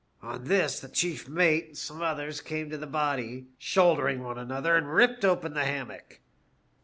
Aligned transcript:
''On 0.23 0.45
this 0.45 0.79
the 0.79 0.87
chief 0.89 1.29
mate 1.29 1.65
and 1.67 1.77
some 1.77 2.01
others 2.01 2.41
came 2.41 2.71
to 2.71 2.77
the 2.79 2.87
body, 2.87 3.49
shouldering 3.59 4.23
one 4.23 4.39
another, 4.39 4.75
and 4.75 4.91
ripped 4.91 5.23
open 5.23 5.53
the 5.53 5.63
hammock. 5.63 6.21